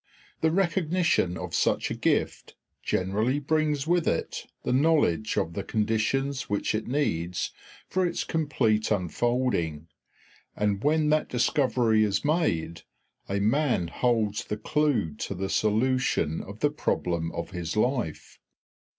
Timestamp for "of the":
5.37-5.61, 16.41-16.71